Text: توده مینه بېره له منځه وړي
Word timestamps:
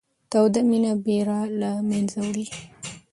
توده 0.31 0.61
مینه 0.69 0.91
بېره 1.05 1.39
له 1.59 1.71
منځه 1.89 2.17
وړي 2.27 2.45